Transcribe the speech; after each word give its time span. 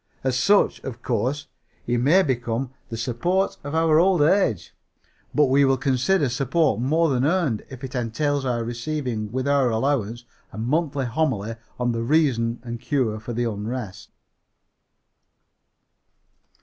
As 0.23 0.35
such, 0.35 0.83
of 0.83 1.03
course, 1.03 1.45
he 1.85 1.95
may 1.95 2.23
become 2.23 2.71
the 2.89 2.97
support 2.97 3.57
of 3.63 3.75
our 3.75 3.99
old 3.99 4.19
age, 4.23 4.73
but 5.31 5.45
we 5.45 5.61
shall 5.61 5.77
consider 5.77 6.27
support 6.27 6.79
more 6.81 7.07
than 7.09 7.23
earned 7.23 7.63
if 7.69 7.83
it 7.83 7.93
entails 7.93 8.43
our 8.43 8.63
receiving 8.63 9.31
with 9.31 9.47
our 9.47 9.69
allowance 9.69 10.25
a 10.51 10.57
monthly 10.57 11.05
homily 11.05 11.55
on 11.79 11.91
the 11.91 12.01
reason 12.01 12.59
and 12.63 12.81
cure 12.81 13.19
for 13.19 13.33
unrest. 13.33 14.09